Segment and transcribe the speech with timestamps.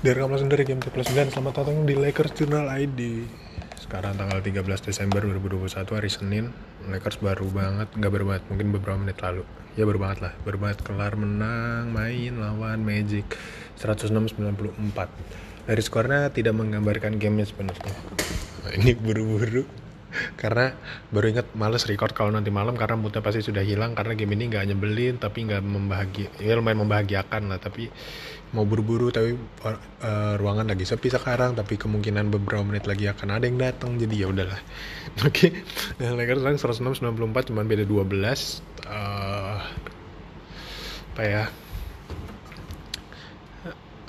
[0.00, 3.28] Dari rekaman dari Game Plus 9 Selamat datang di Lakers Journal ID
[3.76, 6.44] Sekarang tanggal 13 Desember 2021 hari Senin.
[6.88, 9.44] Lakers baru banget Gak baru banget, mungkin beberapa menit lalu.
[9.76, 10.80] Ya baru banget lah Baru banget.
[10.88, 13.28] Kelar menang Main lawan Magic.
[13.76, 17.92] 106-94 Dari skornya tidak menggambarkan gamenya sebenarnya
[18.64, 19.68] nah, Ini buru-buru.
[20.34, 20.74] Karena
[21.14, 24.50] baru ingat males record kalau nanti malam karena moodnya pasti sudah hilang karena game ini
[24.50, 27.86] nggak nyebelin tapi nggak membahagia ya lumayan membahagiakan lah tapi
[28.50, 33.44] mau buru-buru tapi uh, ruangan lagi sepi sekarang tapi kemungkinan beberapa menit lagi akan ada
[33.46, 34.60] yang datang jadi ya udahlah.
[35.26, 35.50] Oke okay.
[36.02, 38.10] nah, Lakers sekarang 106 94 cuman beda 12
[38.90, 39.56] uh,
[41.10, 41.44] apa ya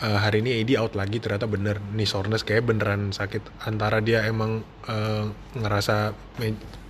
[0.02, 1.78] uh, hari ini AD out lagi ternyata bener.
[1.94, 3.46] Nih soreness kayak beneran sakit.
[3.70, 6.18] Antara dia emang uh, ngerasa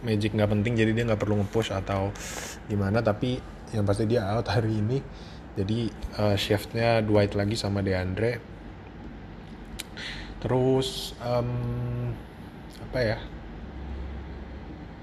[0.02, 2.10] magic nggak penting jadi dia nggak perlu ngepush atau
[2.72, 3.38] gimana tapi
[3.76, 4.98] yang pasti dia out hari ini
[5.58, 8.40] jadi uh, shiftnya Dwight lagi sama DeAndre
[10.42, 12.12] terus um,
[12.90, 13.18] apa ya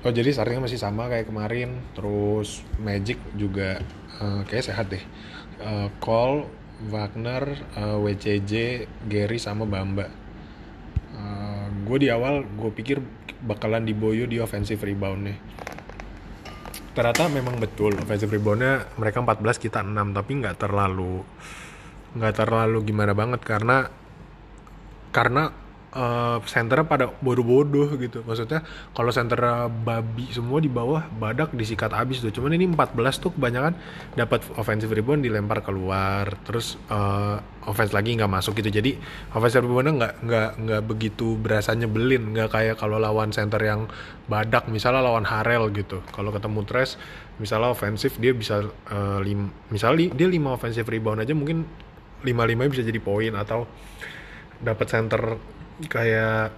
[0.03, 3.79] oh jadi startingnya masih sama kayak kemarin terus Magic juga
[4.19, 5.05] uh, kayak sehat deh
[5.63, 8.53] uh, Cole Wagner, uh, eh, WCJ,
[9.11, 10.07] Gary sama Bamba.
[10.07, 10.07] Uh,
[11.19, 13.03] eh, gue di awal gue pikir
[13.43, 15.35] bakalan diboyo di offensive reboundnya.
[16.99, 17.95] Ternyata memang betul.
[17.95, 21.23] Offensive reboundnya mereka 14 kita 6 tapi nggak terlalu
[22.19, 23.87] nggak terlalu gimana banget karena
[25.15, 25.55] karena
[25.95, 28.21] uh, senternya pada bodoh-bodoh gitu.
[28.25, 32.33] Maksudnya kalau center babi semua di bawah badak disikat abis tuh.
[32.35, 33.73] Cuman ini 14 tuh kebanyakan
[34.19, 38.73] dapat offensive rebound dilempar keluar terus uh, offense lagi nggak masuk gitu.
[38.73, 38.97] Jadi
[39.33, 42.35] offensive reboundnya nggak nggak nggak begitu berasa nyebelin.
[42.37, 43.89] Nggak kayak kalau lawan center yang
[44.29, 46.05] badak misalnya lawan Harel gitu.
[46.13, 47.01] Kalau ketemu Tres
[47.39, 51.63] misalnya offensive dia bisa uh, lim, misalnya dia 5 offensive rebound aja mungkin
[52.27, 53.63] 5 5 bisa jadi poin atau
[54.59, 55.39] dapat center
[55.87, 56.51] kayak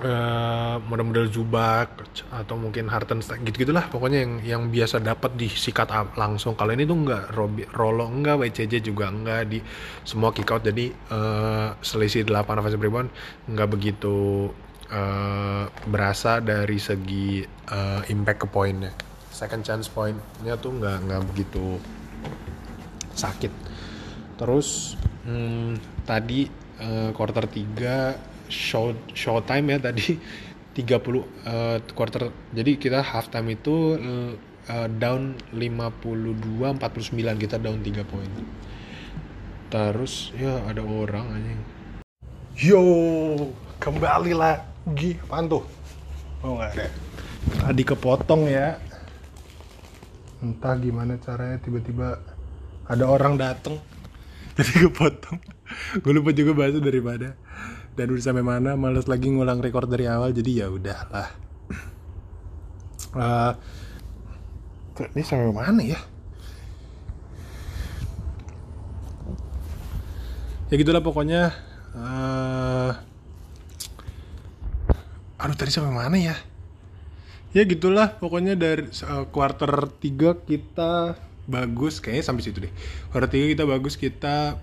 [0.00, 2.00] uh, model-model Zubak
[2.32, 6.56] atau mungkin Hartenstein gitu gitulah pokoknya yang yang biasa dapat disikat langsung.
[6.56, 9.58] Kalau ini tuh enggak Robi, Rolo enggak WCJ juga enggak di
[10.06, 10.64] semua kick out.
[10.64, 13.10] Jadi uh, selisih 8 offensive rebound
[13.50, 14.48] enggak begitu
[14.92, 18.92] uh, berasa dari segi uh, impact ke poinnya.
[19.30, 21.80] Second chance pointnya tuh enggak enggak begitu
[23.16, 23.52] sakit.
[24.40, 24.96] Terus
[25.28, 26.48] hmm, tadi
[26.80, 30.16] uh, quarter 3 show show time ya tadi
[30.76, 32.30] 30 uh, eh, quarter.
[32.54, 38.30] Jadi kita half time itu uh, down 52 49 kita down 3 poin.
[39.70, 41.60] Terus ya ada orang anjing
[42.58, 42.82] yo
[43.78, 45.16] kembali lagi.
[45.26, 45.62] Pantu
[46.42, 46.72] oh nggak?
[46.76, 46.86] Ada
[47.70, 48.76] tadi kepotong ya.
[50.40, 52.16] Entah gimana caranya tiba-tiba
[52.88, 53.76] ada orang dateng.
[54.56, 55.59] Jadi kepotong
[56.02, 57.38] gue lupa juga bahasa daripada
[57.94, 61.28] dan udah sampai mana males lagi ngulang record dari awal jadi ya udahlah.
[63.10, 63.52] Uh,
[65.16, 65.98] ini sampai mana ya?
[70.70, 71.50] Ya gitulah pokoknya
[71.98, 72.94] uh,
[75.40, 76.38] aduh tadi sampai mana ya?
[77.50, 81.18] Ya gitulah pokoknya dari uh, quarter 3 kita
[81.50, 82.72] bagus kayaknya sampai situ deh.
[83.10, 84.62] Quarter 3 kita bagus kita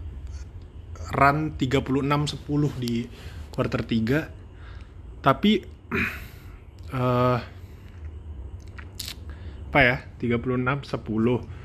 [1.13, 3.07] run 36-10 di
[3.53, 5.63] quarter 3 tapi
[6.91, 7.39] uh,
[9.67, 11.57] apa ya 36-10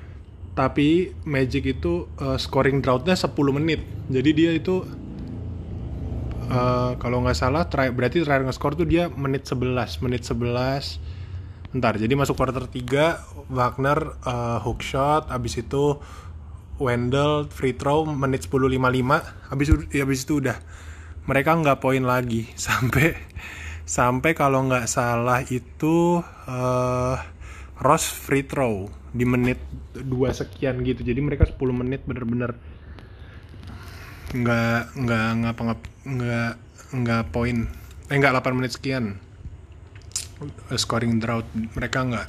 [0.53, 3.81] tapi Magic itu uh, scoring droughtnya 10 menit.
[4.13, 4.85] Jadi dia itu
[6.53, 11.01] uh, kalau nggak salah try, berarti terakhir nge-score tuh dia menit 11 menit 11
[11.73, 15.97] ntar jadi masuk quarter 3 Wagner uh, hook shot abis itu
[16.83, 18.83] Wendell free throw menit 10.55
[19.49, 20.59] habis ya habis itu udah.
[21.31, 22.51] Mereka nggak poin lagi.
[22.59, 23.15] Sampai
[23.83, 27.19] sampai kalau nggak salah itu uh,
[27.83, 29.59] Ross free throw di menit
[29.95, 31.03] dua sekian gitu.
[31.03, 32.55] Jadi mereka 10 menit bener-bener
[34.33, 35.55] nggak nggak nggak
[36.07, 36.53] nggak
[36.95, 37.67] nggak poin.
[38.11, 39.19] Eh nggak 8 menit sekian.
[40.75, 41.47] Scoring drought.
[41.55, 42.29] Mereka nggak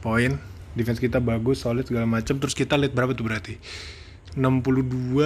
[0.00, 3.54] poin defense kita bagus solid segala macam terus kita lead berapa tuh berarti?
[4.36, 5.16] 62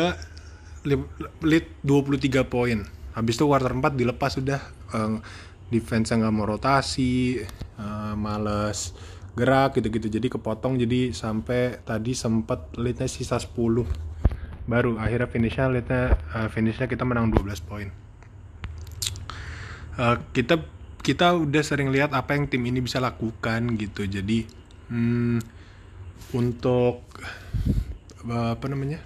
[1.42, 2.78] lead 23 poin.
[3.12, 4.60] Habis itu quarter 4 dilepas sudah
[4.94, 5.20] uh,
[5.68, 7.42] defense yang nggak mau rotasi
[7.78, 8.92] uh, males
[9.32, 10.08] gerak gitu-gitu.
[10.12, 13.54] Jadi kepotong jadi sampai tadi sempat leadnya sisa 10
[14.62, 17.88] baru akhirnya finishnya leadnya uh, finishnya kita menang 12 poin.
[19.98, 20.62] Uh, kita
[21.02, 24.06] kita udah sering lihat apa yang tim ini bisa lakukan gitu.
[24.06, 24.61] Jadi
[24.92, 25.40] hmm,
[26.36, 27.00] untuk
[28.28, 29.00] apa namanya?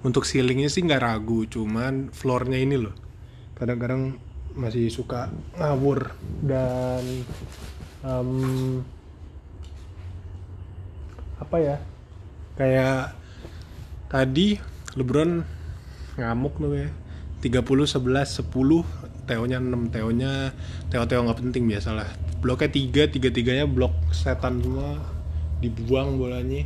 [0.00, 2.96] Untuk ceilingnya sih nggak ragu cuman floornya ini loh.
[3.56, 4.16] Kadang-kadang
[4.56, 5.28] masih suka
[5.60, 7.04] ngawur dan
[8.00, 8.80] um,
[11.36, 11.76] apa ya?
[12.56, 13.12] Kayak
[14.08, 14.56] tadi
[14.96, 15.44] LeBron
[16.14, 16.88] ngamuk loh ya
[17.44, 20.56] 30 11 10 Teonya 6 Teonya
[20.88, 22.08] Teo Teo nggak penting biasalah.
[22.40, 25.00] Bloknya 3 tiga tiganya blok setan semua
[25.60, 26.64] dibuang bolanya.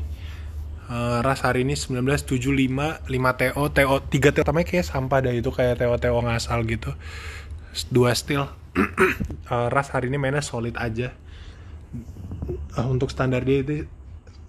[0.89, 5.51] Uh, Ras hari ini 1975 5 TO TO 3 TO tamanya kayak sampah dah itu
[5.51, 6.95] kayak TO TO ngasal gitu.
[7.91, 8.47] Dua steal
[9.53, 11.11] uh, Ras hari ini mainnya solid aja.
[12.79, 13.87] Uh, untuk standar dia itu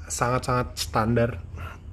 [0.06, 1.42] sangat-sangat standar.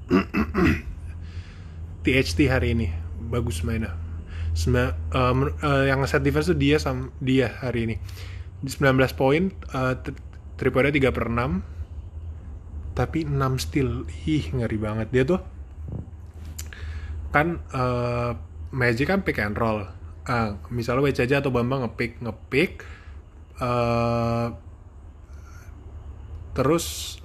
[2.07, 2.95] THT hari ini
[3.27, 4.06] bagus mainnya
[4.57, 7.97] Sembilan, uh, yang set defense tuh dia sama dia hari ini.
[8.65, 15.09] 19 poin uh, 3 poinnya 3 per 6 tapi 6 steal ih ngeri banget.
[15.13, 15.41] Dia tuh
[17.29, 18.33] kan uh,
[18.73, 19.85] Magic kan pick and roll.
[20.27, 22.83] Uh, misalnya WC aja atau Bambang ngepick ngepick
[23.63, 24.51] uh,
[26.57, 27.21] terus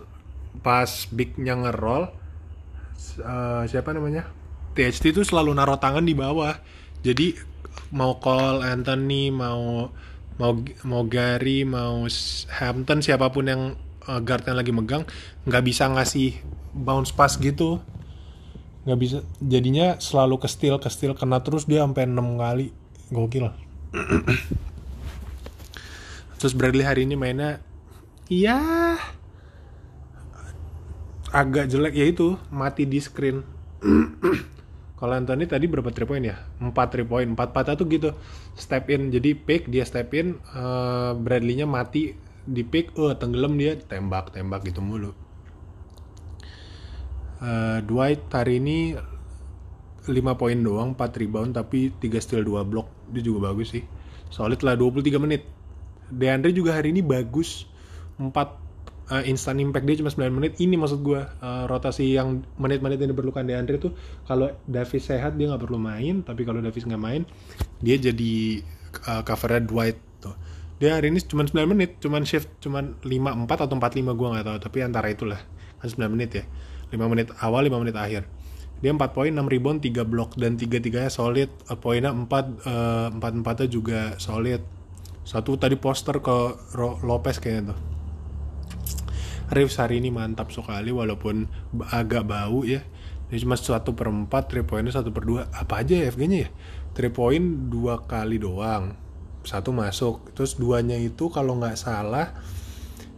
[0.61, 2.11] pas bignya ngeroll
[3.23, 4.27] uh, siapa namanya?
[4.75, 6.55] THT itu selalu naruh tangan di bawah
[7.01, 7.33] jadi
[7.91, 9.89] mau call Anthony mau
[10.37, 10.51] mau
[10.85, 12.05] mau Gary mau
[12.49, 13.61] Hampton siapa pun yang
[14.05, 15.03] uh, yang lagi megang
[15.45, 16.37] nggak bisa ngasih
[16.73, 17.81] bounce pass gitu.
[18.85, 22.73] Nggak bisa jadinya selalu ke steal ke steal kena terus dia sampai enam kali.
[23.11, 23.51] Gokil.
[26.39, 27.61] Terus Bradley hari ini mainnya
[28.31, 28.57] iya
[31.29, 31.93] agak jelek.
[31.93, 33.45] Ya itu mati di screen
[35.01, 36.37] kalau Anthony tadi berapa 3 point ya?
[36.61, 38.13] 4 3 point 4 patah tuh gitu.
[38.53, 39.09] Step in.
[39.09, 42.13] Jadi pick dia step in uh, Bradley-nya mati.
[42.45, 43.73] Di pick oh tenggelam dia.
[43.81, 45.09] Tembak tembak gitu mulu.
[47.41, 48.93] Uh, Dwight hari ini
[50.05, 52.85] 5 poin doang 4 rebound tapi 3 steal 2 block.
[53.09, 53.81] Dia juga bagus sih.
[54.29, 55.49] Solid lah 23 menit.
[56.13, 57.65] Deandre juga hari ini bagus.
[58.21, 58.60] 4
[59.11, 60.51] uh, instant impact dia cuma 9 menit.
[60.57, 63.91] Ini maksud gue uh, rotasi yang menit-menit yang diperlukan di Andre tuh
[64.23, 66.23] kalau Davis sehat dia nggak perlu main.
[66.23, 67.27] Tapi kalau Davis nggak main
[67.83, 68.63] dia jadi
[69.11, 70.35] uh, covernya Dwight tuh.
[70.81, 74.27] Dia hari ini cuma 9 menit cuma shift cuma 5 4 atau 4 5 gue
[74.31, 74.57] nggak tahu.
[74.63, 75.41] Tapi antara itulah
[75.83, 76.43] kan 9 menit ya.
[76.95, 78.23] 5 menit awal 5 menit akhir.
[78.81, 81.51] Dia 4 poin 6 rebound 3 block dan 3 tiganya solid.
[81.67, 84.63] Uh, poinnya 4 uh, 4 4 juga solid.
[85.21, 86.37] Satu tadi poster ke
[87.05, 88.00] Lopez kayaknya tuh
[89.51, 91.51] Reeves hari ini mantap sekali walaupun
[91.91, 92.79] agak bau ya
[93.31, 95.47] ini cuma satu per empat, three pointnya satu per dua.
[95.55, 96.49] Apa aja ya FG-nya ya?
[96.91, 98.91] Three point dua kali doang.
[99.47, 100.35] Satu masuk.
[100.35, 102.35] Terus duanya itu kalau nggak salah,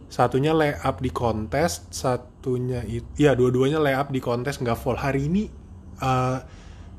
[0.06, 4.94] satunya lay up di kontes, satunya itu, ya dua-duanya lay up di kontes nggak full.
[4.94, 5.50] Hari ini
[5.98, 6.38] uh,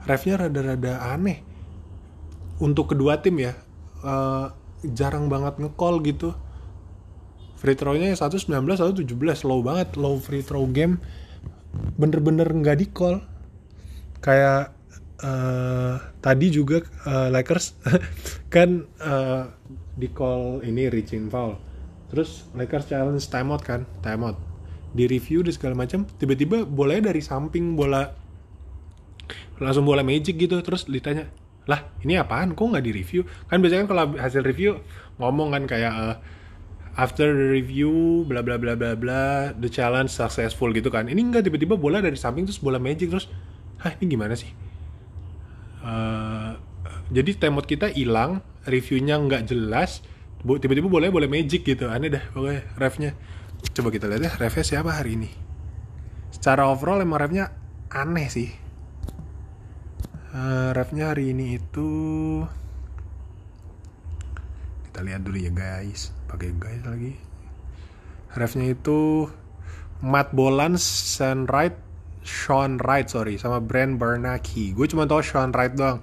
[0.03, 1.39] refnya rada-rada aneh.
[2.59, 3.55] Untuk kedua tim ya,
[4.03, 4.51] uh,
[4.83, 6.35] jarang banget ngecall gitu
[7.65, 11.01] free throw-nya 119 117 low banget low free throw game.
[11.97, 13.25] Bener-bener nggak di call
[14.21, 14.69] kayak
[15.25, 17.73] uh, tadi juga uh, Lakers
[18.53, 19.49] kan uh,
[19.97, 21.57] di call ini reaching foul.
[22.13, 24.37] Terus Lakers challenge timeout kan timeout.
[24.93, 28.13] Di review dan segala macam tiba-tiba bolanya dari samping bola
[29.57, 30.61] langsung bola magic gitu.
[30.61, 31.33] Terus ditanya
[31.65, 32.53] lah ini apaan?
[32.53, 34.77] Kok nggak di review kan biasanya kan kalau hasil review
[35.17, 36.15] ngomong kan kayak uh,
[36.95, 41.11] after review bla bla bla bla bla the challenge successful gitu kan.
[41.11, 43.27] Ini enggak tiba-tiba bola dari samping terus bola magic terus
[43.83, 44.49] hah ini gimana sih?
[45.85, 46.57] Uh,
[47.13, 50.01] jadi temot kita hilang reviewnya nggak jelas
[50.41, 51.91] tiba-tiba boleh boleh magic gitu.
[51.91, 53.11] Aneh dah pokoknya refnya.
[53.75, 55.29] Coba kita lihat ya refnya siapa hari ini?
[56.31, 57.51] Secara overall emang refnya
[57.91, 58.49] aneh sih.
[60.35, 61.89] Uh, refnya hari ini itu
[64.95, 66.15] kita lihat dulu ya guys.
[66.31, 67.19] Pakai guys lagi.
[68.31, 69.27] Refnya itu
[69.99, 71.75] Matt Bolan, Sean Wright,
[72.23, 74.71] Sean Wright sorry sama Brand Bernanke.
[74.71, 75.99] Gue cuma tau Sean Wright doang.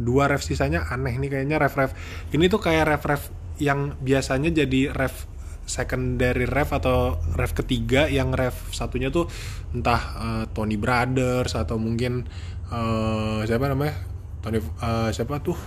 [0.00, 1.92] Dua ref sisanya aneh nih kayaknya ref ref
[2.32, 3.22] ini tuh kayak ref ref
[3.60, 5.28] yang biasanya jadi ref
[5.68, 9.28] secondary ref atau ref ketiga yang ref satunya tuh
[9.76, 12.24] entah uh, Tony Brothers atau mungkin
[12.72, 14.00] uh, siapa namanya?
[14.40, 15.60] Tony uh, siapa tuh?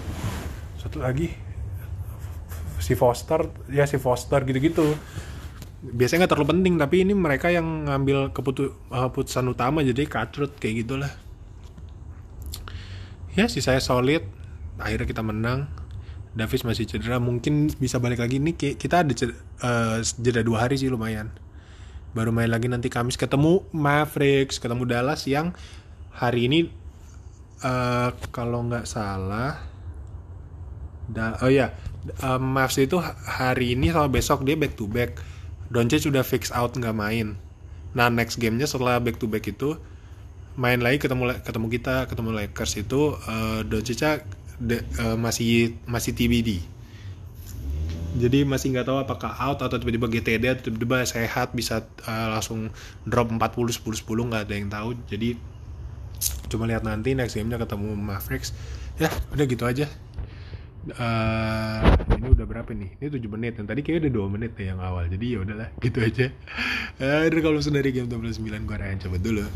[0.82, 1.53] Satu lagi
[2.84, 4.84] si Foster ya si Foster gitu-gitu.
[5.84, 10.84] Biasanya nggak terlalu penting tapi ini mereka yang ngambil uh, keputusan utama jadi katrut kayak
[10.84, 11.12] gitulah.
[13.40, 14.28] Ya si saya solid
[14.76, 15.72] akhirnya kita menang.
[16.34, 18.42] Davis masih cedera mungkin bisa balik lagi.
[18.42, 21.32] Nih kita ada cedera, uh, jeda dua hari sih lumayan.
[22.14, 23.18] Baru main lagi nanti Kamis.
[23.18, 25.54] Ketemu Mavericks ketemu Dallas yang
[26.14, 26.60] hari ini
[27.66, 29.73] eh, kalau nggak salah
[31.14, 31.72] da, oh ya
[32.26, 35.22] uh, Mavs itu ha- hari ini sama besok dia back to back.
[35.70, 37.38] Doncic sudah fix out nggak main.
[37.94, 39.78] Nah next gamenya setelah back to back itu
[40.54, 44.26] main lagi ketemu ketemu kita ketemu Lakers itu uh, Doncic
[44.62, 46.74] de- uh, masih masih TBD
[48.14, 52.70] jadi masih nggak tahu apakah out atau tiba-tiba GTD atau tiba-tiba sehat bisa uh, langsung
[53.10, 54.90] drop 40 10 10 nggak ada yang tahu.
[55.10, 55.34] Jadi
[56.46, 58.54] cuma lihat nanti next game-nya ketemu Mavericks.
[59.02, 59.90] Ya udah gitu aja
[60.84, 61.80] Eh,
[62.20, 63.00] ini udah berapa nih?
[63.00, 65.08] Ini 7 menit yang tadi kayaknya udah 2 menit deh yang awal.
[65.08, 66.28] Jadi ya udahlah gitu aja.
[67.00, 69.48] Aduh kalau dari game 29 gue Ryan coba dulu